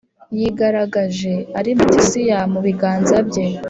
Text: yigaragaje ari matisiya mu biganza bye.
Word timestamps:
yigaragaje 0.37 1.33
ari 1.59 1.69
matisiya 1.79 2.39
mu 2.51 2.59
biganza 2.65 3.15
bye. 3.27 3.45